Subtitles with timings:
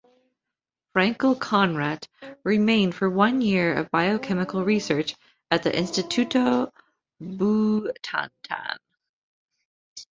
[0.95, 2.07] Frankel-Conrat
[2.43, 5.13] remained for one year of biochemical research
[5.51, 6.71] at the Instituto
[7.21, 8.79] Butantan.